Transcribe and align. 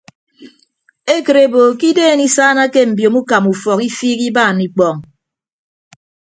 Ekịt 1.15 1.37
ebo 1.45 1.61
ke 1.79 1.85
ideen 1.91 2.19
isaanake 2.27 2.81
mbiomo 2.89 3.19
ukama 3.23 3.47
ufọk 3.53 3.79
ifiik 3.89 4.19
ibaan 4.29 4.57
ikpọọñ. 4.67 4.97